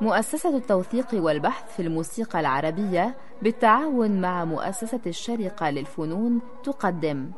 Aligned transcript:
مؤسسة 0.00 0.56
التوثيق 0.56 1.06
والبحث 1.14 1.76
في 1.76 1.82
الموسيقى 1.82 2.40
العربية 2.40 3.14
بالتعاون 3.42 4.20
مع 4.20 4.44
مؤسسة 4.44 5.00
الشرقة 5.06 5.70
للفنون 5.70 6.40
تقدم. 6.64 7.30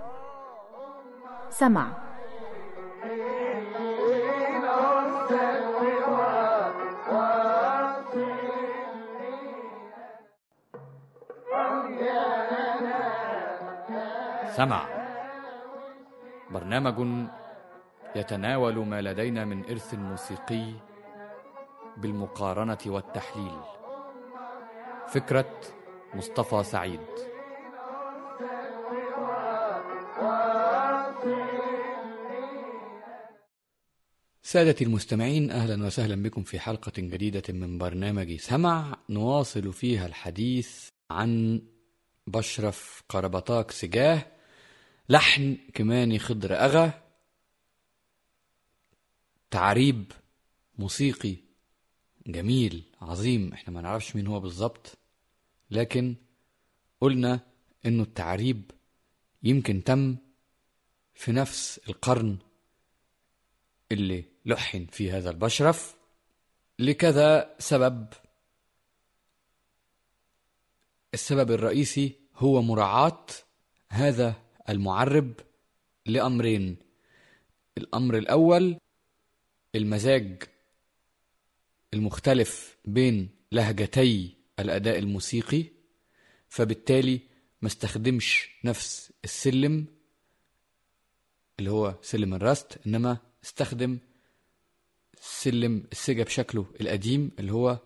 سمع. 1.50 1.86
سمع. 14.56 14.82
برنامج 16.50 17.30
يتناول 18.16 18.86
ما 18.86 19.02
لدينا 19.02 19.44
من 19.44 19.64
إرث 19.64 19.94
موسيقي 19.94 20.72
بالمقارنة 21.96 22.78
والتحليل. 22.86 23.60
فكرة 25.08 25.60
مصطفى 26.14 26.62
سعيد. 26.62 27.00
سادتي 34.42 34.84
المستمعين 34.84 35.50
أهلا 35.50 35.86
وسهلا 35.86 36.22
بكم 36.22 36.42
في 36.42 36.60
حلقة 36.60 36.92
جديدة 36.98 37.42
من 37.48 37.78
برنامج 37.78 38.36
سمع. 38.36 38.96
نواصل 39.10 39.72
فيها 39.72 40.06
الحديث 40.06 40.88
عن 41.10 41.62
بشرف 42.26 43.02
قربطاك 43.08 43.70
سجاه. 43.70 44.22
لحن 45.08 45.56
كماني 45.74 46.18
خضر 46.18 46.54
أغا. 46.54 47.09
تعريب 49.50 50.12
موسيقي 50.78 51.36
جميل 52.26 52.82
عظيم. 53.00 53.52
إحنا 53.52 53.74
ما 53.74 53.80
نعرفش 53.80 54.16
مين 54.16 54.26
هو 54.26 54.40
بالظبط 54.40 54.98
لكن 55.70 56.14
قلنا 57.00 57.40
إنه 57.86 58.02
التعريب 58.02 58.70
يمكن 59.42 59.84
تم 59.84 60.16
في 61.14 61.32
نفس 61.32 61.80
القرن 61.88 62.38
اللي 63.92 64.24
لحن 64.46 64.86
في 64.86 65.12
هذا 65.12 65.30
البشرف 65.30 65.94
لكذا 66.78 67.54
سبب. 67.58 68.06
السبب 71.14 71.50
الرئيسي 71.50 72.12
هو 72.36 72.62
مراعاة 72.62 73.26
هذا 73.88 74.34
المعرب 74.68 75.32
لأمرين. 76.06 76.76
الأمر 77.78 78.18
الأول 78.18 78.78
المزاج 79.74 80.42
المختلف 81.94 82.76
بين 82.84 83.28
لهجتي 83.52 84.36
الأداء 84.58 84.98
الموسيقي 84.98 85.64
فبالتالي 86.48 87.20
ما 87.62 87.68
استخدمش 87.68 88.50
نفس 88.64 89.12
السلم 89.24 89.86
اللي 91.58 91.70
هو 91.70 91.94
سلم 92.02 92.34
الرست 92.34 92.78
إنما 92.86 93.16
استخدم 93.44 93.98
سلم 95.20 95.84
السجا 95.92 96.22
بشكله 96.24 96.66
القديم 96.80 97.30
اللي 97.38 97.52
هو 97.52 97.78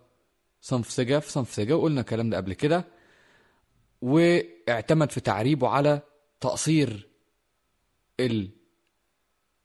صنف 0.61 0.91
سجا 0.91 1.19
في 1.19 1.31
صنف 1.31 1.53
سجا 1.53 1.73
وقلنا 1.75 2.01
الكلام 2.01 2.29
ده 2.29 2.37
قبل 2.37 2.53
كده 2.53 2.85
واعتمد 4.01 5.11
في 5.11 5.19
تعريبه 5.19 5.67
على 5.67 6.01
تقصير 6.41 7.07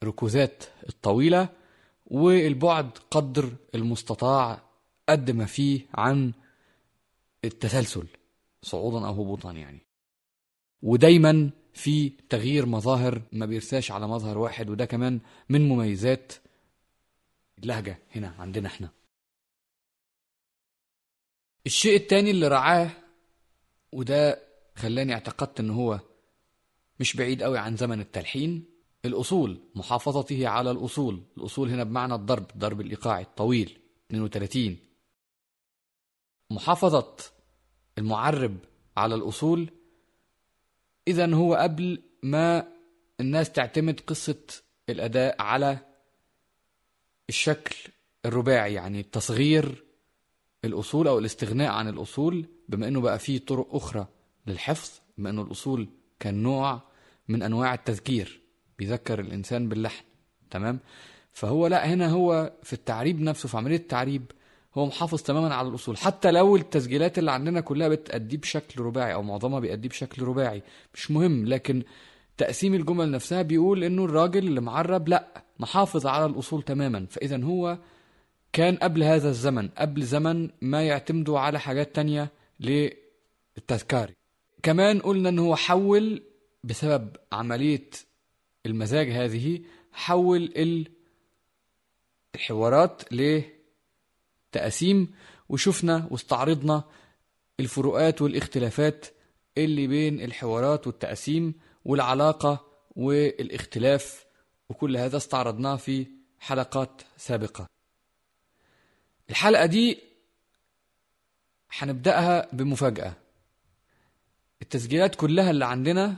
الركوزات 0.03 0.65
الطويلة 0.89 1.49
والبعد 2.11 2.91
قدر 3.11 3.53
المستطاع 3.75 4.63
قد 5.09 5.31
ما 5.31 5.47
فيه 5.47 5.87
عن 5.95 6.33
التسلسل 7.45 8.07
صعودا 8.63 9.07
أو 9.07 9.13
هبوطا 9.13 9.53
يعني. 9.53 9.83
ودايما 10.83 11.51
في 11.75 12.09
تغيير 12.09 12.67
مظاهر 12.67 13.23
ما 13.33 13.47
بيرساش 13.47 13.91
على 13.91 14.09
مظهر 14.09 14.39
واحد 14.39 14.71
وده 14.71 14.85
كمان 14.85 15.21
من 15.49 15.69
مميزات 15.69 16.33
اللهجة 17.59 17.99
هنا 18.17 18.35
عندنا 18.39 18.67
إحنا. 18.69 18.91
الشيء 21.67 21.97
التاني 21.97 22.31
اللي 22.31 22.49
رعاه 22.49 22.91
وده 23.93 24.43
خلاني 24.77 25.13
اعتقدت 25.13 25.61
إن 25.61 25.71
هو 25.71 26.01
مش 27.01 27.17
بعيد 27.17 27.43
قوي 27.43 27.59
عن 27.59 27.77
زمن 27.77 28.01
التلحين 28.01 28.65
الأصول 29.05 29.61
محافظته 29.75 30.49
على 30.49 30.71
الأصول. 30.71 31.23
الأصول 31.39 31.71
هنا 31.71 31.85
بمعنى 31.85 32.15
الضرب 32.15 32.47
ضرب 32.59 32.81
الإيقاعي 32.81 33.23
الطويل 33.23 33.79
32 34.11 34.77
محافظة 36.51 37.17
المعرب 37.99 38.57
على 38.97 39.15
الأصول 39.15 39.71
إذا 41.09 41.35
هو 41.35 41.55
قبل 41.55 42.03
ما 42.23 42.69
الناس 43.21 43.53
تعتمد 43.53 44.01
قصة 44.01 44.39
الأداء 44.89 45.43
على 45.43 45.79
الشكل 47.29 47.77
الرباعي 48.27 48.75
يعني 48.75 49.03
تصغير 49.03 49.85
الأصول 50.65 51.09
أو 51.09 51.19
الاستغناء 51.19 51.71
عن 51.73 51.89
الأصول 51.89 52.47
بما 52.69 52.89
أنه 52.89 53.01
بقى 53.01 53.19
فيه 53.19 53.39
طرق 53.39 53.75
أخرى 53.75 54.07
للحفظ 54.47 54.91
بما 55.19 55.31
أنه 55.31 55.43
الأصول 55.43 55.89
كان 56.21 56.43
نوع 56.43 56.81
من 57.29 57.43
أنواع 57.43 57.75
التذكير. 57.75 58.41
بيذكر 58.81 59.21
الإنسان 59.21 59.69
باللحن 59.69 60.05
تمام؟ 60.51 60.79
فهو 61.33 61.67
لا 61.67 61.87
هنا 61.87 62.09
هو 62.09 62.53
في 62.63 62.73
التعريب 62.73 63.21
نفسه 63.21 63.49
في 63.49 63.57
عملية 63.57 63.77
التعريب 63.77 64.23
هو 64.75 64.87
محافظ 64.87 65.23
تماما 65.23 65.55
على 65.55 65.69
الأصول. 65.69 65.97
حتى 65.97 66.31
لو 66.31 66.57
التسجيلات 66.57 67.19
اللي 67.19 67.31
عندنا 67.33 67.61
كلها 67.61 67.89
بتأديه 67.89 68.37
بشكل 68.37 68.81
رباعي 68.83 69.15
أو 69.15 69.23
معظمها 69.23 69.61
بيأديه 69.61 69.89
بشكل 69.89 70.23
رباعي 70.23 70.63
مش 70.95 71.11
مهم. 71.11 71.47
لكن 71.47 71.83
تقسيم 72.37 72.75
الجمل 72.75 73.11
نفسها 73.11 73.43
بيقول 73.43 73.85
إنه 73.85 74.05
الراجل 74.05 74.47
اللي 74.47 74.61
معرب 74.61 75.09
لا 75.09 75.43
محافظ 75.59 76.07
على 76.07 76.27
الأصول 76.27 76.63
تماما. 76.63 77.07
فإذا 77.11 77.45
هو 77.45 77.79
كان 78.53 78.77
قبل 78.77 79.03
هذا 79.03 79.29
الزمن 79.29 79.69
قبل 79.69 80.03
زمن 80.03 80.51
ما 80.61 80.83
يعتمدوا 80.83 81.39
على 81.39 81.61
حاجات 81.61 81.95
تانية 81.95 82.31
للتذكاري 82.61 84.15
كمان 84.63 84.99
قلنا 85.01 85.29
ان 85.29 85.39
هو 85.39 85.57
حول 85.57 86.23
بسبب 86.65 87.17
عملية 87.33 87.91
المزاج 88.67 89.11
هذه 89.11 89.61
حول 89.93 90.53
الحوارات 92.35 93.03
لتقاسيم 94.53 95.15
وشفنا 95.49 96.09
واستعرضنا 96.11 96.85
الفروقات 97.61 98.23
والاختلافات 98.23 99.07
اللي 99.59 99.87
بين 99.87 100.21
الحوارات 100.21 100.87
والتقاسيم 100.87 101.55
والعلاقة 101.85 102.67
والاختلاف 102.97 104.27
وكل 104.69 104.97
هذا 104.97 105.17
استعرضناه 105.17 105.77
في 105.77 106.07
حلقات 106.39 107.03
سابقة. 107.17 107.67
الحلقة 109.31 109.67
دي 109.67 109.99
هنبدأها 111.79 112.49
بمفاجأة. 112.53 113.13
التسجيلات 114.63 115.15
كلها 115.15 115.51
اللي 115.51 115.65
عندنا 115.67 116.17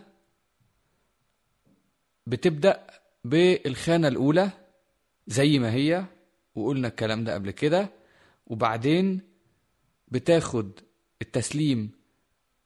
بتبدأ 2.27 2.87
بالخانة 3.25 4.09
الأولى 4.09 4.51
زي 5.27 5.59
ما 5.59 5.73
هي 5.73 6.05
وقلنا 6.55 6.89
الكلام 6.89 7.25
ده 7.25 7.35
قبل 7.35 7.51
كده. 7.51 7.91
وبعدين 8.47 9.21
بتاخد 10.09 10.71
التسليم 11.23 11.91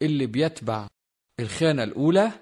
اللي 0.03 0.27
بيتبع 0.27 0.87
الخانة 1.41 1.83
الأولى. 1.83 2.33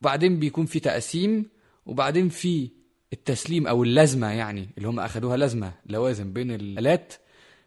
وبعدين 0.00 0.38
بيكون 0.38 0.66
في 0.66 0.80
تقسيم 0.80 1.50
وبعدين 1.86 2.28
في 2.28 2.70
التسليم 3.12 3.66
أو 3.66 3.82
اللازمة 3.82 4.32
يعني 4.32 4.68
اللي 4.78 4.88
هم 4.88 5.00
أخدوها 5.00 5.36
لازمة 5.36 5.72
لوازم 5.86 6.32
بين 6.32 6.50
الآلات. 6.50 7.14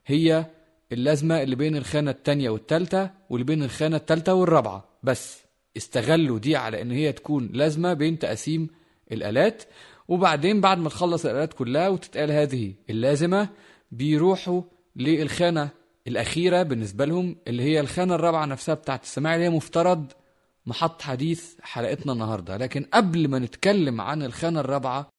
هي 0.06 0.46
اللازمة 0.92 1.42
اللي 1.44 1.56
بين 1.56 1.76
الخانة 1.76 2.12
التانية 2.12 2.50
والتالتة 2.50 3.10
واللي 3.30 3.46
بين 3.46 3.64
الخانة 3.64 3.98
التالتة 3.98 4.34
والرابعة. 4.34 4.90
بس 5.04 5.42
استغلوا 5.78 6.40
دي 6.40 6.56
على 6.56 6.82
إن 6.82 6.92
هي 6.92 7.12
تكون 7.12 7.50
لازمة 7.54 7.94
بين 7.94 8.20
تقسيم 8.20 8.68
الآلات 9.12 9.64
وبعدين 10.08 10.62
بعد 10.62 10.78
ما 10.78 10.90
تخلص 10.90 11.26
الآلات 11.26 11.54
كلها 11.54 11.90
وتتقال 11.90 12.32
هذه 12.32 12.74
اللازمة 12.90 13.50
بيروحوا 13.92 14.62
للخانة 14.96 15.70
الأخيرة 16.08 16.64
بالنسبة 16.64 17.06
لهم 17.06 17.36
اللي 17.48 17.64
هي 17.64 17.80
الخانة 17.80 18.16
الرابعة 18.16 18.46
نفسها 18.46 18.76
بتاعت 18.76 19.04
السماع 19.04 19.36
اللي 19.36 19.46
هي 19.46 19.50
مفترض 19.50 20.12
محط 20.66 21.02
حديث 21.02 21.56
حلقتنا 21.62 22.14
النهاردة. 22.14 22.58
لكن 22.58 22.84
قبل 22.94 23.28
ما 23.28 23.40
نتكلم 23.40 24.02
عن 24.02 24.24
الخانة 24.24 24.60
الرابعة 24.60 25.10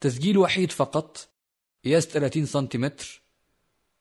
تسجيل 0.00 0.38
وحيد 0.38 0.72
فقط 0.72 1.28
قياس 1.84 2.06
30 2.06 2.46
سنتيمتر 2.46 3.22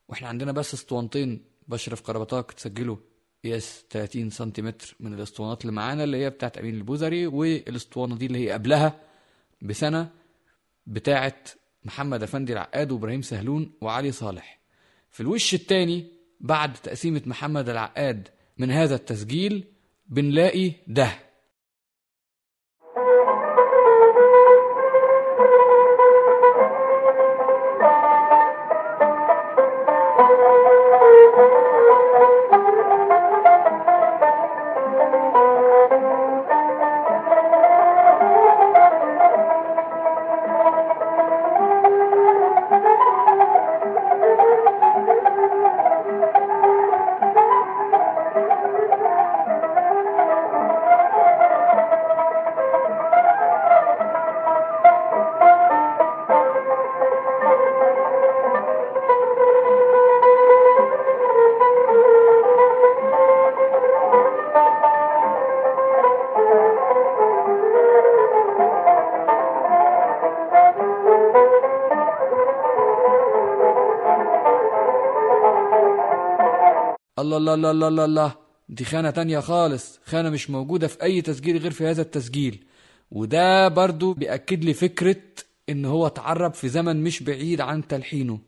وإحنا 0.09 0.27
عندنا 0.27 0.51
بس 0.51 0.73
اسطوانتين 0.73 1.45
بشرف 1.67 2.01
قربطاك 2.01 2.51
تسجلوا 2.51 2.97
قياس 3.43 3.85
30 3.89 4.29
سنتيمتر 4.29 4.95
من 4.99 5.13
الاسطوانات 5.13 5.61
اللي 5.61 5.71
معانا 5.71 6.03
اللي 6.03 6.17
هي 6.17 6.29
بتاعت 6.29 6.57
أمين 6.57 6.75
البوزري 6.75 7.27
والاسطوانة 7.27 8.15
دي 8.15 8.25
اللي 8.25 8.39
هي 8.47 8.51
قبلها 8.51 8.99
بسنة 9.61 10.09
بتاعة 10.87 11.35
محمد 11.83 12.23
أفندي 12.23 12.53
العقاد 12.53 12.91
وإبراهيم 12.91 13.21
سهلون 13.21 13.71
وعلي 13.81 14.11
صالح. 14.11 14.59
في 15.09 15.19
الوش 15.19 15.53
التاني 15.53 16.07
بعد 16.39 16.73
تقسيمة 16.73 17.21
محمد 17.25 17.69
العقاد 17.69 18.27
من 18.57 18.71
هذا 18.71 18.95
التسجيل 18.95 19.63
بنلاقي 20.07 20.71
ده. 20.87 21.11
الله 77.21 77.37
الله 77.37 77.53
الله 77.53 77.71
الله 77.71 77.87
الله 77.87 78.05
الله. 78.05 78.35
دي 78.69 78.85
خانة 78.85 79.09
تانية 79.09 79.39
خالص. 79.39 79.99
خانة 80.05 80.29
مش 80.29 80.49
موجودة 80.49 80.87
في 80.87 81.03
أي 81.03 81.21
تسجيل 81.21 81.57
غير 81.57 81.71
في 81.71 81.87
هذا 81.87 82.01
التسجيل. 82.01 82.63
وده 83.11 83.67
برضو 83.67 84.13
بيأكد 84.13 84.63
لي 84.63 84.73
فكرة 84.73 85.15
إن 85.69 85.85
هو 85.85 86.07
اتعرب 86.07 86.53
في 86.53 86.69
زمن 86.69 87.03
مش 87.03 87.23
بعيد 87.23 87.61
عن 87.61 87.87
تلحينه. 87.87 88.39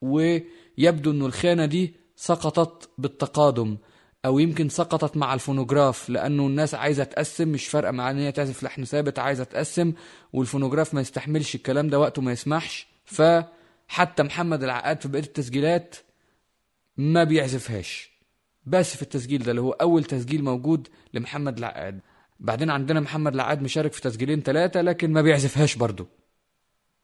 ويبدو 0.00 1.10
إنه 1.10 1.26
الخانة 1.26 1.66
دي 1.66 1.94
سقطت 2.16 2.90
بالتقادم 2.98 3.76
أو 4.24 4.38
يمكن 4.38 4.68
سقطت 4.68 5.16
مع 5.16 5.34
الفونوجراف 5.34 6.10
لأنه 6.10 6.46
الناس 6.46 6.74
عايزة 6.74 7.04
تقسم 7.04 7.48
مش 7.48 7.68
فارقة 7.68 7.90
مع 7.92 8.10
إن 8.10 8.18
هي 8.18 8.32
تعزف 8.32 8.62
لحن 8.62 8.84
ثابت 8.84 9.18
عايزة 9.18 9.44
تقسم 9.44 9.92
والفونوجراف 10.32 10.94
ما 10.94 11.00
يستحملش 11.00 11.54
الكلام 11.54 11.88
ده 11.88 12.00
وقته 12.00 12.22
ما 12.22 12.32
يسمحش. 12.32 12.86
فحتى 13.04 14.22
محمد 14.22 14.62
العقاد 14.62 15.00
في 15.00 15.08
بقية 15.08 15.22
التسجيلات 15.22 15.96
ما 16.96 17.24
بيعزفهاش. 17.24 18.11
بس 18.66 18.96
في 18.96 19.02
التسجيل 19.02 19.42
ده 19.42 19.50
اللي 19.50 19.60
هو 19.62 19.70
أول 19.70 20.04
تسجيل 20.04 20.44
موجود 20.44 20.88
لمحمد 21.14 21.58
العقاد 21.58 22.00
بعدين 22.40 22.70
عندنا 22.70 23.00
محمد 23.00 23.34
العقاد 23.34 23.62
مشارك 23.62 23.92
في 23.92 24.00
تسجيلين 24.00 24.40
ثلاثة 24.40 24.80
لكن 24.82 25.12
ما 25.12 25.22
بيعزفهاش 25.22 25.76
برضه 25.76 26.06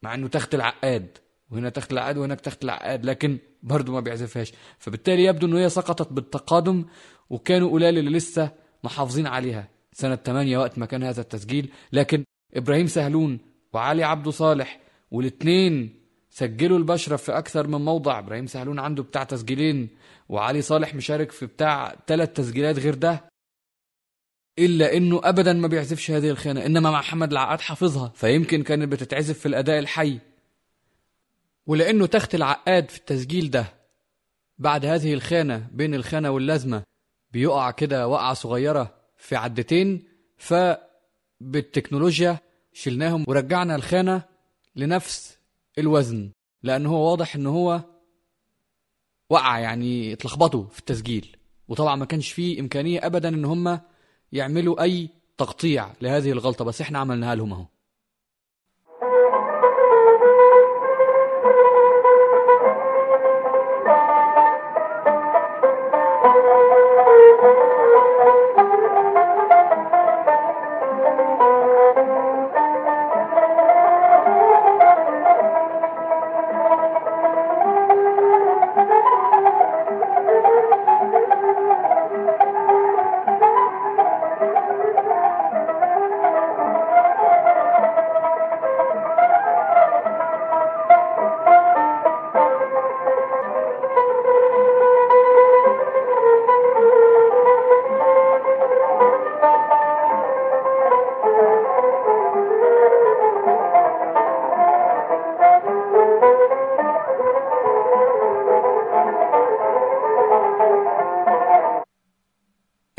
مع 0.01 0.13
إنه 0.13 0.27
تخت 0.27 0.55
العقاد 0.55 1.17
وهنا 1.51 1.69
تخت 1.69 1.91
العقاد 1.91 2.17
وهناك 2.17 2.41
تخت 2.41 2.63
العقاد 2.63 3.05
لكن 3.05 3.37
برضه 3.63 3.93
ما 3.93 3.99
بيعزفهاش. 3.99 4.53
فبالتالي 4.79 5.23
يبدو 5.23 5.47
إنه 5.47 5.59
هي 5.59 5.69
سقطت 5.69 6.13
بالتقادم 6.13 6.85
وكانوا 7.29 7.71
قلال 7.71 7.97
اللي 7.97 8.11
لسه 8.11 8.51
محافظين 8.83 9.27
عليها. 9.27 9.67
سنة 9.93 10.15
8 10.15 10.57
وقت 10.57 10.77
ما 10.77 10.85
كان 10.85 11.03
هذا 11.03 11.21
التسجيل 11.21 11.71
لكن 11.93 12.23
إبراهيم 12.53 12.87
سهلون 12.87 13.39
وعلي 13.73 14.03
عبده 14.03 14.31
صالح 14.31 14.79
والاثنين 15.11 15.99
سجلوا 16.29 16.77
البشرف 16.77 17.23
في 17.23 17.37
أكثر 17.37 17.67
من 17.67 17.85
موضع. 17.85 18.19
إبراهيم 18.19 18.47
سهلون 18.47 18.79
عنده 18.79 19.03
بتاع 19.03 19.23
تسجيلين 19.23 19.89
وعلي 20.29 20.61
صالح 20.61 20.95
مشارك 20.95 21.31
في 21.31 21.45
بتاع 21.45 21.95
ثلاث 22.07 22.33
تسجيلات 22.33 22.79
غير 22.79 22.95
ده 22.95 23.29
إلا 24.59 24.97
إنه 24.97 25.21
أبدا 25.23 25.53
ما 25.53 25.67
بيعزفش 25.67 26.11
هذه 26.11 26.29
الخانة 26.29 26.65
إنما 26.65 26.91
مع 26.91 26.99
محمد 26.99 27.31
العقاد 27.31 27.61
حافظها 27.61 28.11
فيمكن 28.15 28.63
كانت 28.63 28.91
بتتعزف 28.91 29.39
في 29.39 29.45
الأداء 29.45 29.79
الحي. 29.79 30.19
ولأنه 31.67 32.05
تخت 32.05 32.35
العقاد 32.35 32.89
في 32.89 32.97
التسجيل 32.97 33.49
ده 33.49 33.65
بعد 34.57 34.85
هذه 34.85 35.13
الخانة 35.13 35.67
بين 35.71 35.95
الخانة 35.95 36.29
واللازمة 36.31 36.83
بيقع 37.31 37.71
كده 37.71 38.07
وقعة 38.07 38.33
صغيرة 38.33 38.95
في 39.17 39.35
عدتين 39.35 40.03
فبالتكنولوجيا 40.37 42.37
شلناهم 42.73 43.25
ورجعنا 43.27 43.75
الخانة 43.75 44.21
لنفس 44.75 45.37
الوزن 45.77 46.31
لأن 46.63 46.85
هو 46.85 47.09
واضح 47.09 47.35
إن 47.35 47.47
هو 47.47 47.83
وقع 49.29 49.59
يعني 49.59 50.13
اتلخبطوا 50.13 50.65
في 50.67 50.79
التسجيل. 50.79 51.35
وطبعا 51.67 51.95
ما 51.95 52.05
كانش 52.05 52.31
فيه 52.31 52.59
إمكانية 52.59 53.05
أبدا 53.05 53.29
إن 53.29 53.45
هم 53.45 53.79
يعملوا 54.31 54.83
أي 54.83 55.09
تقطيع 55.37 55.93
لهذه 56.01 56.31
الغلطة 56.31 56.65
بس 56.65 56.81
إحنا 56.81 56.99
عملناها 56.99 57.35
لهم 57.35 57.53
أهو. 57.53 57.65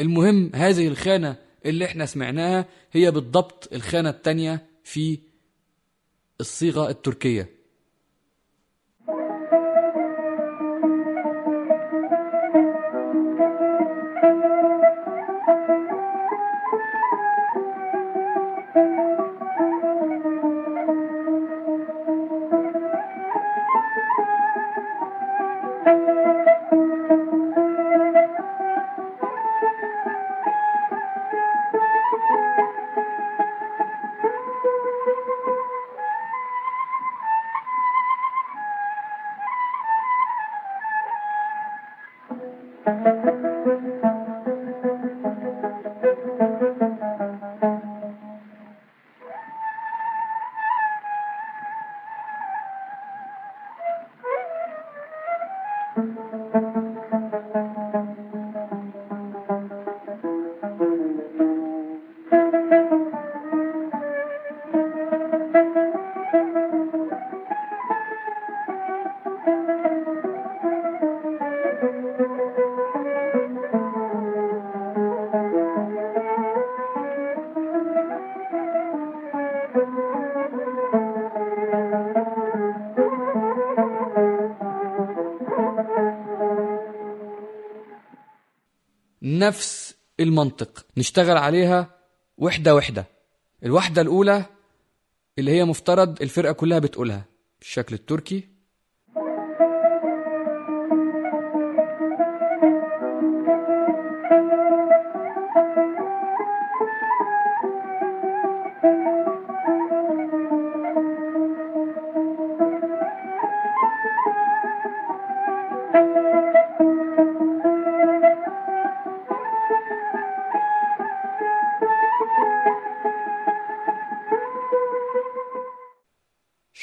المهم 0.01 0.51
هذه 0.55 0.89
الخانة 0.89 1.37
اللي 1.67 1.85
إحنا 1.85 2.07
سمعناها 2.07 2.67
هي 2.93 3.11
بالضبط 3.11 3.69
الخانة 3.73 4.11
التانية 4.11 4.67
في 4.85 5.19
الصيغة 6.41 6.91
التركية. 6.91 7.60
المنطق. 90.21 90.87
نشتغل 90.97 91.37
عليها 91.37 91.95
وحدة 92.39 92.75
وحدة. 92.75 93.07
الوحدة 93.65 94.03
الأولى 94.03 94.45
اللي 95.39 95.51
هي 95.51 95.65
مفترض 95.65 96.23
الفرقة 96.23 96.53
كلها 96.53 96.79
بتقولها. 96.79 97.25
بالشكل 97.59 97.95
التركي 97.95 98.49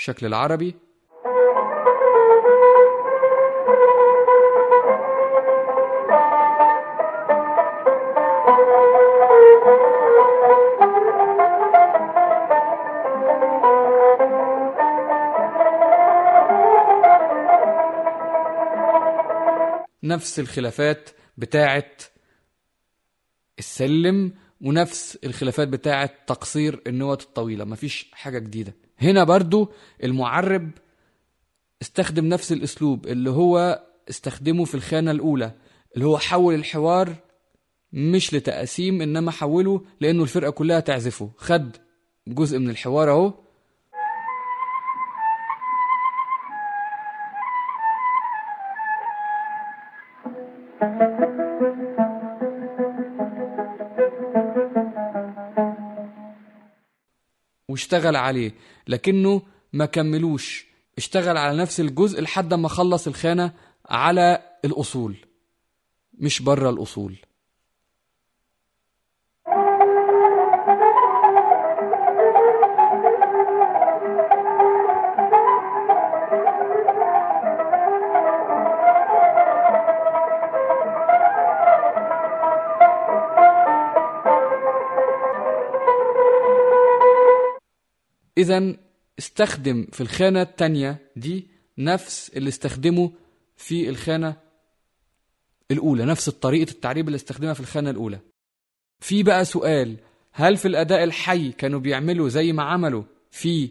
الشكل 0.09 0.25
العربي. 0.25 0.75
نفس 20.03 20.39
الخلافات 20.39 21.09
بتاعه 21.37 21.83
السلم 23.59 24.33
ونفس 24.61 25.19
الخلافات 25.23 25.67
بتاعه 25.67 26.09
تقصير 26.27 26.81
النوت 26.87 27.21
الطويلة. 27.21 27.65
مفيش 27.65 28.11
حاجة 28.13 28.39
جديدة. 28.39 28.86
هنا 28.99 29.23
برضو 29.23 29.71
المعرب 30.03 30.71
استخدم 31.81 32.25
نفس 32.25 32.51
الأسلوب 32.51 33.07
اللي 33.07 33.29
هو 33.29 33.83
استخدمه 34.09 34.65
في 34.65 34.75
الخانة 34.75 35.11
الأولى 35.11 35.51
اللي 35.95 36.05
هو 36.05 36.17
حول 36.17 36.53
الحوار 36.53 37.15
مش 37.93 38.33
لتقاسيم 38.33 39.01
إنما 39.01 39.31
حوله 39.31 39.81
لأنه 40.01 40.23
الفرقة 40.23 40.49
كلها 40.49 40.79
تعزفه. 40.79 41.29
خد 41.37 41.75
جزء 42.27 42.59
من 42.59 42.69
الحوار 42.69 43.11
أهو 43.11 43.33
واشتغل 57.77 58.15
عليه 58.15 58.51
لكنه 58.87 59.41
ما 59.73 59.85
كملوش. 59.85 60.67
اشتغل 60.97 61.37
على 61.37 61.57
نفس 61.57 61.79
الجزء 61.79 62.21
لحد 62.21 62.53
ما 62.53 62.67
خلص 62.67 63.07
الخانة 63.07 63.53
على 63.85 64.41
الأصول 64.65 65.17
مش 66.13 66.41
بره 66.41 66.69
الأصول. 66.69 67.17
إذا 88.37 88.75
استخدم 89.19 89.87
في 89.91 90.01
الخانة 90.01 90.41
التانية 90.41 90.97
دي 91.15 91.47
نفس 91.77 92.29
اللي 92.35 92.49
استخدمه 92.49 93.11
في 93.57 93.89
الخانة 93.89 94.35
الأولى 95.71 96.05
نفس 96.05 96.29
طريقة 96.29 96.71
التعريب 96.71 97.07
اللي 97.07 97.15
استخدمها 97.15 97.53
في 97.53 97.59
الخانة 97.59 97.89
الأولى. 97.89 98.19
في 98.99 99.23
بقى 99.23 99.45
سؤال 99.45 99.97
هل 100.31 100.57
في 100.57 100.67
الأداء 100.67 101.03
الحي 101.03 101.51
كانوا 101.51 101.79
بيعملوا 101.79 102.29
زي 102.29 102.53
ما 102.53 102.63
عملوا 102.63 103.03
في 103.31 103.69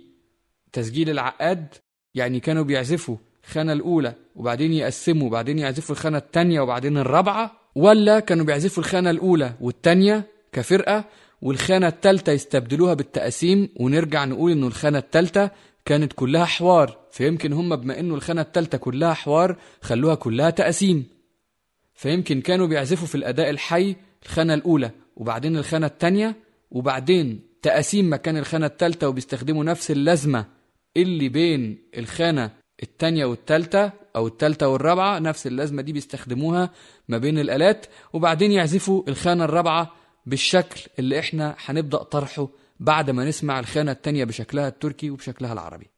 تسجيل 0.73 1.11
العقاد؟ 1.11 1.67
يعني 2.15 2.41
كانوا 2.41 2.63
بيعزفوا 2.65 3.17
الخانة 3.45 3.73
الأولى 3.73 4.15
وبعدين 4.37 4.73
يقسموا 4.73 5.27
وبعدين 5.27 5.59
يعزفوا 5.59 5.95
الخانة 5.95 6.19
التانية 6.19 6.61
وبعدين 6.61 6.99
الرابعة؟ 6.99 7.61
ولا 7.75 8.21
كانوا 8.21 8.45
بيعزفوا 8.45 8.83
الخانة 8.83 9.11
الأولى 9.11 9.55
والتانية 9.61 10.25
كفرقة 10.53 11.05
والخانة 11.43 11.87
التالتة 11.89 12.33
يستبدلوها 12.33 12.95
بالتقاسيم 12.95 13.69
ونرجع 13.77 14.25
نقول 14.25 14.53
إنه 14.53 14.67
الخانة 14.67 14.99
التالتة 14.99 15.51
كانت 15.85 16.13
كلها 16.13 16.45
حوار. 16.45 16.99
فيمكن 17.13 17.53
هم 17.53 17.77
بما 17.77 18.01
إنه 18.01 18.15
الخانة 18.15 18.41
التالتة 18.41 18.79
كلها 18.79 19.15
حوار 19.15 19.57
خلوها 19.83 20.15
كلها 20.15 20.51
تقاسيم. 20.51 21.07
فيمكن 21.95 22.41
كانوا 22.41 22.67
بيعزفوا 22.67 23.07
في 23.07 23.15
الأداء 23.15 23.51
الحي 23.51 23.97
الخانة 24.23 24.55
الأولى 24.55 24.91
وبعدين 25.17 25.57
الخانة 25.57 25.87
التانية 25.87 26.37
وبعدين 26.71 27.41
تقاسيم 27.63 28.13
مكان 28.13 28.37
الخانة 28.37 28.67
التالتة 28.67 29.09
وبيستخدموا 29.09 29.65
نفس 29.65 29.91
اللازمة 29.91 30.47
اللي 30.97 31.29
بين 31.29 31.79
الخانة 31.99 32.51
التانية 32.83 33.25
والتالتة 33.25 33.93
أو 34.17 34.27
التالتة 34.27 34.69
والرابعة 34.69 35.19
نفس 35.19 35.47
اللازمة 35.47 35.83
دي 35.83 35.93
بيستخدموها 35.93 36.71
ما 37.09 37.19
بين 37.19 37.39
الآلات. 37.39 37.87
وبعدين 38.13 38.53
يعزفوا 38.53 39.03
الخانة 39.09 39.45
الرابعة 39.45 39.93
بالشكل 40.27 40.81
اللي 40.99 41.19
إحنا 41.19 41.57
هنبدأ 41.67 42.03
طرحه 42.03 42.49
بعد 42.81 43.11
ما 43.11 43.25
نسمع 43.25 43.59
الخانة 43.61 43.93
التانية 43.93 44.25
بشكلها 44.25 44.69
التركي 44.69 45.11
وبشكلها 45.11 45.53
العربي. 45.53 45.91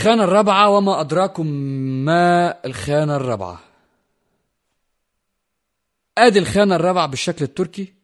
الخانة 0.00 0.24
الرابعة 0.24 0.68
وما 0.68 1.00
أدراكم 1.00 1.46
ما 2.04 2.54
الخانة 2.64 3.16
الرابعة. 3.16 3.60
أدي 6.18 6.38
الخانة 6.38 6.76
الرابعة 6.76 7.06
بالشكل 7.06 7.44
التركي. 7.44 7.94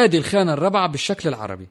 وآدي 0.00 0.18
الخانة 0.18 0.52
الرابعة 0.52 0.86
بالشكل 0.86 1.28
العربي. 1.28 1.68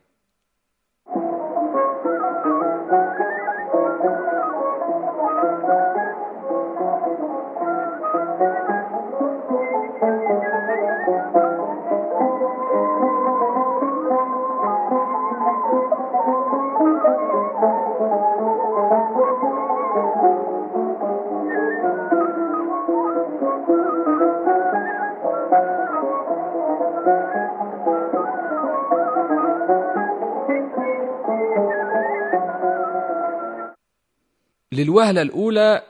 للوهلة 35.00 35.22
الأولى 35.22 35.84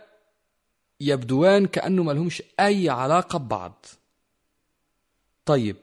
يبدوان 1.02 1.66
كأنه 1.66 2.04
ملهمش 2.04 2.44
أي 2.60 2.90
علاقة 2.90 3.40
ببعض. 3.40 3.86
طيب 5.46 5.76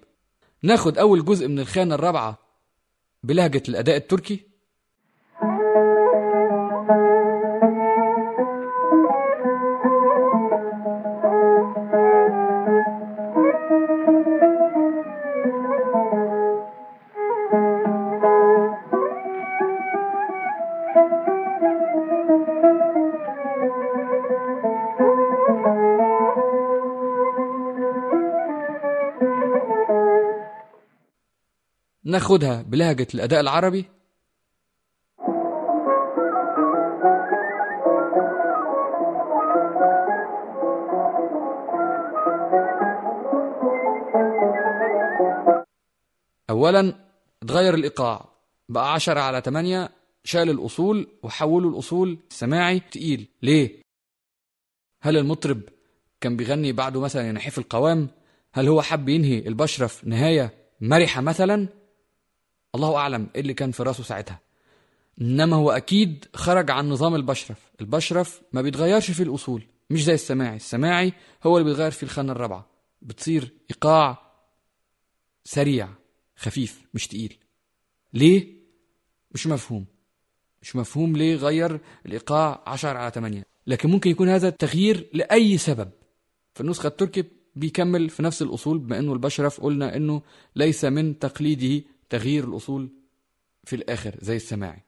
ناخد 0.63 0.99
أول 0.99 1.25
جزء 1.25 1.49
من 1.49 1.59
الخانة 1.59 1.95
الرابعة 1.95 2.39
بلهجة 3.23 3.63
الأداء 3.69 3.97
التركي. 3.97 4.46
ناخدها 32.17 32.63
بلهجة 32.63 33.07
الأداء 33.15 33.41
العربي 33.41 33.85
أولا 46.51 46.95
اتغير 47.43 47.75
الإيقاع 47.75 48.29
بقى 48.69 48.93
عشرة 48.93 49.21
على 49.21 49.41
تمانية 49.41 49.91
شال 50.25 50.51
الأصول 50.51 51.09
وحولوا 51.23 51.71
الأصول 51.71 52.19
سماعي 52.29 52.81
تقيل 52.81 53.29
ليه؟ 53.43 53.83
هل 55.03 55.17
المطرب 55.17 55.61
كان 56.21 56.37
بيغني 56.37 56.73
بعده 56.73 57.01
مثلا 57.01 57.29
ينحيف 57.29 57.59
القوام؟ 57.59 58.09
هل 58.53 58.69
هو 58.69 58.83
حب 58.83 59.09
ينهي 59.09 59.39
البشرف 59.39 60.05
نهاية 60.05 60.55
مرحة 60.81 61.21
مثلا؟ 61.21 61.69
الله 62.77 62.97
أعلم 62.97 63.29
إيه 63.35 63.41
اللي 63.41 63.55
كان 63.55 63.71
في 63.71 63.83
راسه 63.83 64.03
ساعتها. 64.03 64.41
إنما 65.21 65.57
هو 65.57 65.71
أكيد 65.71 66.25
خرج 66.35 66.71
عن 66.71 66.89
نظام 66.89 67.15
البشرف. 67.15 67.59
البشرف 67.81 68.43
ما 68.53 68.63
بيتغيرش 68.63 69.11
في 69.11 69.23
الأصول 69.23 69.63
مش 69.91 70.05
زي 70.05 70.15
السماعي. 70.15 70.57
السماعي 70.57 71.13
هو 71.45 71.59
اللي 71.59 71.71
بيتغير 71.71 71.91
في 71.91 72.03
الخانة 72.03 72.33
الرابعة. 72.33 72.67
بتصير 73.03 73.53
إيقاع 73.71 74.33
سريع 75.45 75.89
خفيف 76.37 76.83
مش 76.95 77.07
تقيل. 77.07 77.37
ليه؟ 78.15 78.57
مش 79.33 79.47
مفهوم. 79.47 79.87
مش 80.63 80.77
مفهوم 80.77 81.17
ليه 81.17 81.37
غير 81.37 81.81
الإيقاع 82.07 82.63
10 82.67 82.99
على 82.99 83.11
8 83.11 83.45
لكن 83.67 83.91
ممكن 83.91 84.11
يكون 84.11 84.29
هذا 84.29 84.49
التغيير 84.49 85.09
لأي 85.13 85.59
سبب. 85.59 85.91
في 86.55 86.61
النسخة 86.61 86.87
التركي 86.87 87.25
بيكمل 87.57 88.09
في 88.09 88.23
نفس 88.23 88.43
الأصول 88.43 88.79
بما 88.79 88.99
أنه 88.99 89.13
البشرف 89.13 89.61
قلنا 89.61 89.97
أنه 89.97 90.23
ليس 90.57 90.85
من 90.85 91.19
تقليده 91.19 91.85
تغيير 92.09 92.45
الأصول 92.45 92.89
في 93.65 93.77
الآخر 93.77 94.15
زي 94.21 94.37
السماعي. 94.37 94.83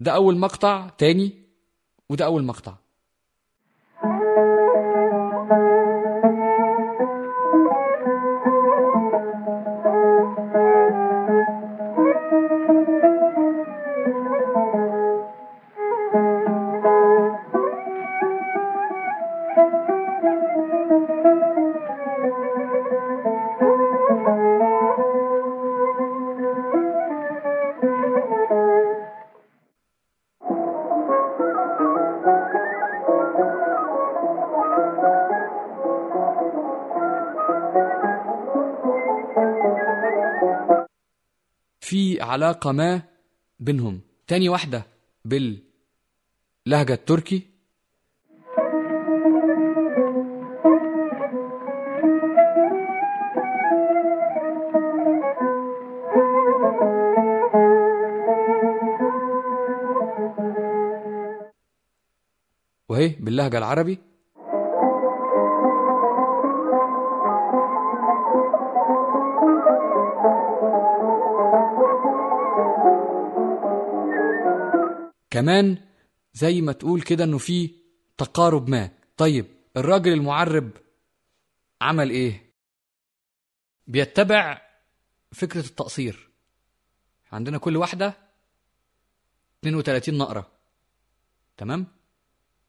ده 0.00 0.12
أول 0.12 0.36
مقطع 0.38 0.88
تاني 0.88 1.32
وده 2.08 2.24
أول 2.24 2.44
مقطع. 2.44 2.76
في 41.94 42.20
علاقة 42.20 42.72
ما 42.72 43.02
بينهم. 43.60 44.00
تاني 44.26 44.48
واحدة 44.48 44.86
باللهجة 45.24 46.92
التركي. 46.92 47.42
وهي 62.88 63.08
باللهجة 63.08 63.58
العربي. 63.58 63.98
كمان 75.34 75.78
زي 76.32 76.60
ما 76.60 76.72
تقول 76.72 77.02
كده 77.02 77.24
إنه 77.24 77.38
في 77.38 77.74
تقارب 78.18 78.68
ما. 78.68 78.90
طيب 79.16 79.46
الراجل 79.76 80.12
المعرب 80.12 80.70
عمل 81.80 82.10
إيه؟ 82.10 82.52
بيتبع 83.86 84.62
فكرة 85.32 85.60
التقصير. 85.66 86.30
عندنا 87.32 87.58
كل 87.58 87.76
واحدة 87.76 88.14
32 89.60 90.18
نقرة. 90.18 90.50
تمام؟ 91.56 91.86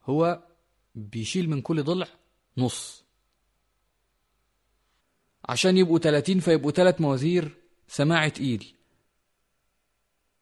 هو 0.04 0.44
بيشيل 0.96 1.50
من 1.50 1.62
كل 1.62 1.84
ضلع 1.84 2.08
نص. 2.58 3.06
عشان 5.50 5.78
يبقوا 5.78 6.00
30 6.00 6.40
فيبقوا 6.40 6.72
ثلاث 6.72 7.02
موازير 7.02 7.58
سماعي 7.88 8.30
تقيل 8.30 8.76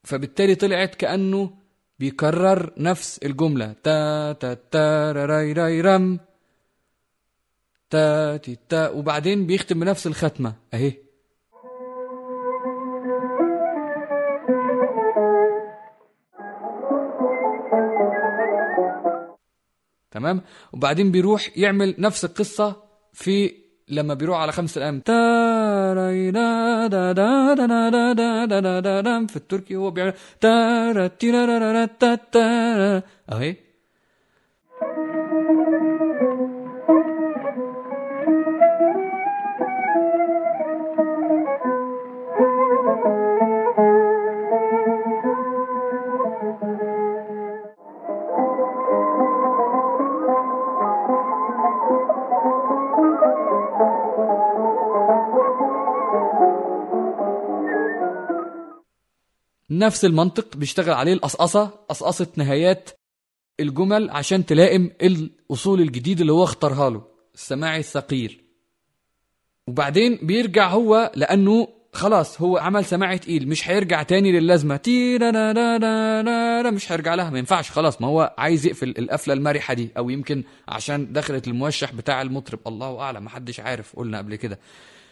فبالتالي 0.03 0.55
طلعت 0.55 0.95
كأنه 0.95 1.62
بيكرر 1.99 2.73
نفس 2.77 3.19
الجملة. 3.23 3.75
تا 3.83 4.33
تا 4.33 4.53
تا 4.53 5.11
راي 5.11 5.53
راي 5.53 5.81
رم. 5.81 6.19
تا 7.89 8.37
تي 8.37 8.57
تا. 8.69 8.89
وبعدين 8.89 9.47
بيختم 9.47 9.79
بنفس 9.79 10.07
الختمة. 10.07 10.53
أهي. 10.73 10.93
تمام؟ 20.11 20.41
وبعدين 20.73 21.11
بيروح 21.11 21.57
يعمل 21.57 21.95
نفس 21.99 22.25
القصة 22.25 22.83
في 23.13 23.62
لما 23.87 24.13
بيروح 24.13 24.39
على 24.39 24.51
خمسة 24.51 24.79
الأيام 24.79 24.99
في 29.27 29.35
التركي 29.35 29.75
هو 29.75 29.91
بيعمل 29.91 30.13
أهي 33.31 33.55
نفس 59.85 60.05
المنطق 60.05 60.57
بيشتغل 60.57 60.93
عليه 60.93 61.13
القصقصة 61.13 61.65
قصقصة 61.89 62.27
نهايات 62.35 62.89
الجمل 63.59 64.09
عشان 64.09 64.45
تلائم 64.45 64.91
الأصول 65.01 65.81
الجديد 65.81 66.19
اللي 66.21 66.31
هو 66.31 66.43
اختارها 66.43 66.89
له 66.89 67.03
السماعي 67.35 67.79
الثقيل. 67.79 68.41
وبعدين 69.67 70.19
بيرجع 70.21 70.69
هو 70.69 71.11
لأنه 71.15 71.67
خلاص 71.93 72.41
هو 72.41 72.57
عمل 72.57 72.85
سماعي 72.85 73.17
تقيل 73.19 73.47
مش 73.47 73.69
هيرجع 73.69 74.03
تاني 74.03 74.31
للازمة. 74.31 74.77
تيرا 74.77 75.31
مش 76.71 76.91
هيرجع 76.91 77.15
لها 77.15 77.29
ما 77.29 77.39
ينفعش 77.39 77.71
خلاص. 77.71 78.01
ما 78.01 78.07
هو 78.07 78.35
عايز 78.37 78.65
يقفل 78.65 78.93
القفلة 78.97 79.33
المرحة 79.33 79.73
دي 79.73 79.89
أو 79.97 80.09
يمكن 80.09 80.43
عشان 80.67 81.13
دخلت 81.13 81.47
الموشح 81.47 81.93
بتاع 81.93 82.21
المطرب. 82.21 82.59
الله 82.67 82.99
أعلم 82.99 83.25
محدش 83.25 83.59
عارف 83.59 83.95
قلنا 83.95 84.17
قبل 84.17 84.35
كده. 84.35 84.59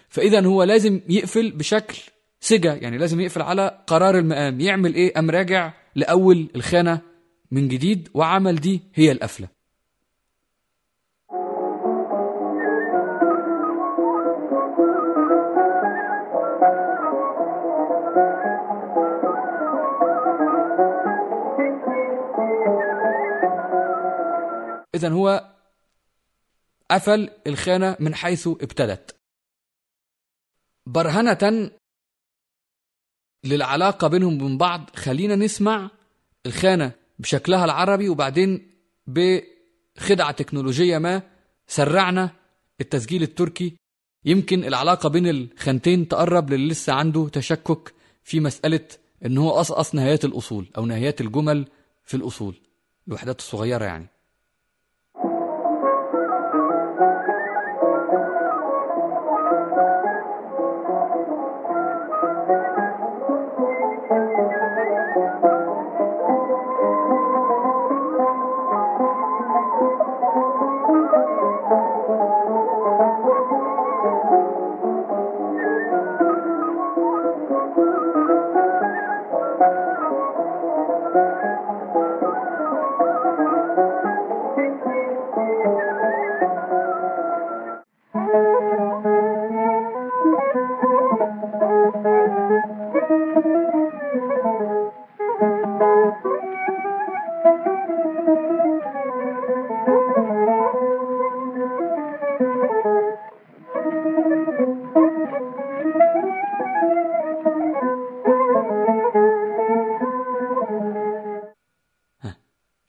فإذا 0.10 0.46
هو 0.46 0.64
لازم 0.64 1.02
يقفل 1.10 1.52
بشكل 1.52 1.98
سجا 2.44 2.74
يعني 2.74 2.98
لازم 2.98 3.20
يقفل 3.20 3.42
على 3.42 3.84
قرار 3.88 4.18
المقام. 4.18 4.60
يعمل 4.60 4.96
إيه؟ 4.96 5.14
قام 5.14 5.30
راجع 5.30 5.74
لأول 5.96 6.50
الخانة 6.56 7.02
من 7.52 7.68
جديد 7.68 8.10
وعمل 8.14 8.56
دي 8.56 8.82
هي 8.94 9.12
القفلة. 9.12 9.48
اذا 24.96 25.10
هو 25.10 25.54
قفل 26.92 27.30
الخانة 27.48 27.98
من 28.00 28.16
حيث 28.16 28.48
ابتدت. 28.48 29.16
برهنة 30.86 31.72
للعلاقة 33.44 34.08
بينهم 34.08 34.34
وبين 34.34 34.58
بعض. 34.58 34.90
خلينا 34.96 35.36
نسمع 35.36 35.90
الخانة 36.46 36.92
بشكلها 37.20 37.66
العربي 37.66 38.10
وبعدين 38.10 38.72
بخدعة 39.08 40.32
تكنولوجية 40.32 40.98
ما 40.98 41.22
سرعنا 41.68 42.30
التسجيل 42.82 43.24
التركي. 43.24 43.76
يمكن 44.26 44.64
العلاقة 44.64 45.10
بين 45.10 45.28
الخانتين 45.28 46.08
تقرب 46.08 46.50
للي 46.50 46.68
لسه 46.68 46.94
عنده 46.94 47.30
تشكك 47.30 47.94
في 48.24 48.40
مسألة 48.40 48.88
إن 49.26 49.38
هو 49.38 49.52
قصقص 49.52 49.96
نهايات 49.96 50.26
الأصول 50.26 50.68
أو 50.78 50.86
نهايات 50.86 51.22
الجمل 51.22 51.68
في 52.04 52.18
الأصول 52.18 52.56
الوحدات 53.08 53.40
الصغيرة 53.40 53.86
يعني. 53.86 54.08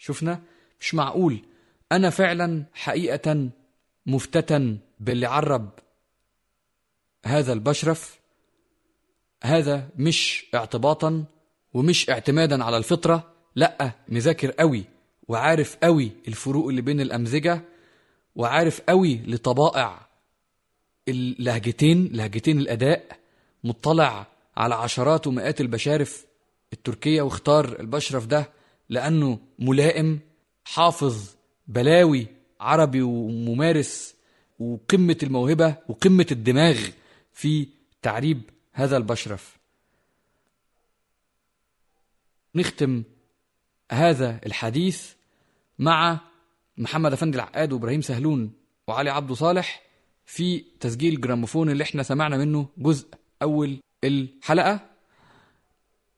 شفنا؟ 0.03 0.41
مش 0.81 0.95
معقول. 0.95 1.43
أنا 1.93 2.11
فعلا 2.11 2.65
حقيقه 2.75 3.51
مفتتن 4.07 4.79
باللي 5.01 5.27
عرب 5.27 5.71
هذا 7.27 7.53
البشرف. 7.53 8.21
هذا 9.45 9.89
مش 9.97 10.47
اعتباطا 10.55 11.25
ومش 11.75 12.11
اعتمادا 12.11 12.65
على 12.65 12.77
الفطرة. 12.77 13.33
لأ 13.57 13.93
مذاكر 14.09 14.51
قوي 14.51 14.85
وعارف 15.29 15.77
قوي 15.83 16.13
الفروق 16.29 16.69
اللي 16.69 16.83
بين 16.83 17.01
الامزجه 17.01 17.63
وعارف 18.37 18.81
قوي 18.81 19.17
لطبائع 19.27 20.07
اللهجتين 21.09 22.09
لهجتين 22.13 22.59
الأداء. 22.59 23.19
مطلع 23.65 24.27
على 24.57 24.75
عشرات 24.75 25.27
ومئات 25.27 25.61
البشارف 25.61 26.27
التركية 26.73 27.23
واختار 27.23 27.81
البشرف 27.81 28.27
ده. 28.27 28.62
لأنه 28.93 29.39
ملائم 29.59 30.21
حافظ 30.65 31.35
بلاوي 31.67 32.27
عربي 32.61 33.03
وممارس 33.03 34.15
وقمة 34.59 35.17
الموهبة 35.23 35.77
وقمة 35.89 36.27
الدماغ 36.33 36.79
في 37.33 37.69
تعريب 38.03 38.43
هذا 38.73 38.97
البشرف. 38.97 39.59
نختم 42.55 43.03
هذا 43.93 44.41
الحديث 44.47 45.13
مع 45.79 46.21
محمد 46.77 47.13
أفندي 47.13 47.37
العقاد 47.37 47.73
وإبراهيم 47.73 48.01
سهلون 48.01 48.53
وعلي 48.89 49.11
عبده 49.11 49.35
صالح 49.35 49.83
في 50.27 50.65
تسجيل 50.81 51.21
جراموفون 51.21 51.71
اللي 51.71 51.85
إحنا 51.85 52.03
سمعنا 52.03 52.37
منه 52.37 52.69
جزء 52.77 53.09
أول 53.43 53.81
الحلقة. 54.05 54.91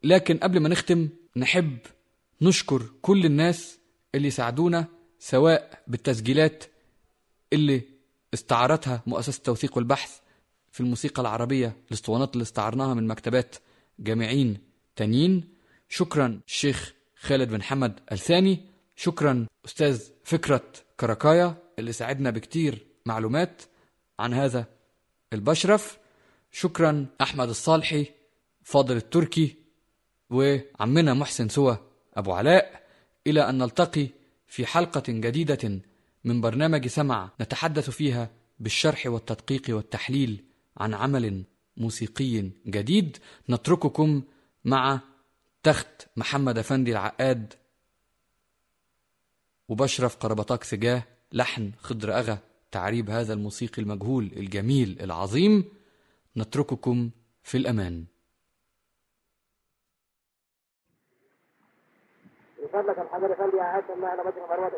لكن 0.03 0.39
قبل 0.39 0.61
ما 0.61 0.69
نختم 0.69 1.09
نحب 1.37 1.79
نشكر 2.43 2.83
كل 3.03 3.25
الناس 3.25 3.79
اللي 4.15 4.31
ساعدونا 4.31 4.87
سواء 5.19 5.83
بالتسجيلات 5.87 6.65
اللي 7.53 7.83
استعارتها 8.35 9.03
مؤسسة 9.07 9.39
التوثيق 9.39 9.77
والبحث 9.77 10.19
في 10.73 10.81
الموسيقى 10.81 11.23
العربية 11.23 11.77
الاسطوانات 11.89 12.33
اللي 12.33 12.43
استعرناها 12.43 12.95
من 12.95 13.07
مكتبات 13.07 13.57
جامعين 13.99 14.59
تانيين. 14.97 15.55
شكرا 15.89 16.41
الشيخ 16.47 16.95
خالد 17.17 17.49
بن 17.51 17.63
حمد 17.63 18.01
الثاني. 18.13 18.61
شكرا 18.97 19.47
أستاذ 19.65 20.03
فكرة 20.25 20.73
كراكايا 21.01 21.57
اللي 21.79 21.93
ساعدنا 21.93 22.31
بكتير 22.31 22.87
معلومات 23.07 23.63
عن 24.19 24.35
هذا 24.35 24.67
البشرف. 25.33 25.99
شكرا 26.53 27.07
أحمد 27.21 27.49
الصالحي 27.49 28.07
فاضل 28.63 28.97
التركي 28.97 29.57
وعمنا 30.31 31.15
محسن 31.15 31.49
سوى. 31.49 31.79
أبو 32.17 32.33
علاء 32.33 32.83
إلى 33.27 33.49
أن 33.49 33.59
نلتقي 33.59 34.09
في 34.47 34.67
حلقة 34.67 35.03
جديدة 35.09 35.81
من 36.25 36.41
برنامج 36.41 36.87
سمع 36.87 37.31
نتحدث 37.41 37.91
فيها 37.91 38.31
بالشرح 38.61 39.07
والتدقيق 39.07 39.63
والتحليل 39.69 40.45
عن 40.77 40.95
عمل 40.95 41.45
موسيقي 41.77 42.51
جديد. 42.67 43.17
نترككم 43.51 44.23
مع 44.65 45.01
تخت 45.63 46.07
محمد 46.17 46.59
أفندي 46.59 46.93
العقاد 46.93 47.55
وبشرف 49.69 50.17
قربطاك 50.17 50.65
سجاه 50.65 51.03
لحن 51.33 51.73
خضر 51.79 52.19
أغا 52.19 52.39
تعريب 52.71 53.11
هذا 53.11 53.33
الموسيقي 53.33 53.83
المجهول 53.83 54.31
الجميل 54.37 54.97
العظيم. 55.01 55.65
نترككم 56.37 57.11
في 57.43 57.57
الأمان. 57.57 58.05
فضلك 62.75 62.99
الحضر 62.99 63.35
خلي 63.35 63.59
يا 63.59 63.63
عاشر 63.65 63.97
معنا 64.03 64.23
مجرى 64.23 64.47
مروة 64.51 64.71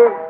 Dave. 0.00 0.29